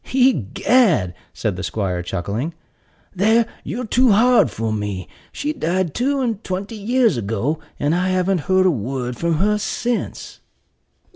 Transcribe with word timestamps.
"Egad," 0.15 1.13
said 1.31 1.55
the 1.57 1.61
'squire, 1.61 2.01
chuckling, 2.01 2.55
"there 3.15 3.45
you're 3.63 3.85
too 3.85 4.11
hard 4.13 4.49
for 4.49 4.73
me; 4.73 5.05
for 5.31 5.35
she 5.37 5.53
died 5.53 5.93
two 5.93 6.21
and 6.21 6.43
twenty 6.43 6.73
years 6.75 7.17
ago, 7.17 7.59
and 7.79 7.93
I 7.93 8.09
haven't 8.09 8.39
heard 8.49 8.65
a 8.65 8.71
word 8.71 9.15
from 9.15 9.35
her 9.35 9.59
since." 9.59 10.39